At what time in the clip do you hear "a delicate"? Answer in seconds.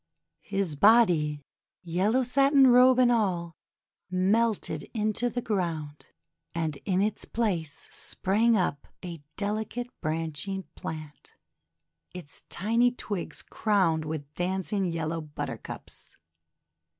9.05-9.89